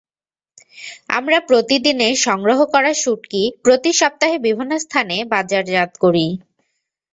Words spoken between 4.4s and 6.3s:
বিভিন্ন স্থানে বাজারজাত করি।